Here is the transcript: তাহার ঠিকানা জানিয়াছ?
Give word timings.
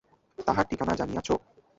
তাহার 0.47 0.65
ঠিকানা 0.69 0.93
জানিয়াছ? 0.95 1.29